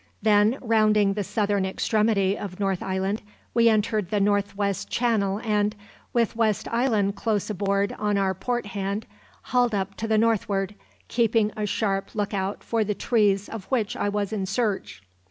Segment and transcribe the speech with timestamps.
[0.23, 3.21] Then, rounding the southern extremity of North Island,
[3.53, 5.75] we entered the North west Channel and,
[6.11, 9.05] with West Island close aboard on our port hand,
[9.53, 10.73] hauled up to the northward,
[11.07, 15.03] keeping a sharp look out for the trees of which I was in search.